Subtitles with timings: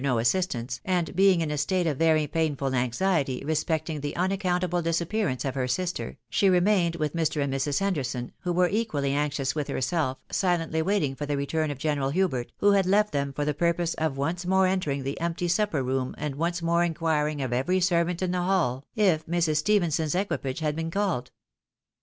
[0.03, 4.99] no assistance, and being in a state of very painful anxiety respecting" the unaccountable dis
[4.99, 7.39] appearance of her sister, she remained with Mr.
[7.39, 7.77] and Mrs.
[7.81, 12.51] Henderson, who were equally anxious with herself, silently waiting for the return of General Hubert,
[12.57, 16.15] who had left them for the purpose of once more entering the empty supper room
[16.17, 19.57] and once more inquiring of every servant in the hail if Mrs.
[19.57, 21.29] Stephenson's equipage had been called.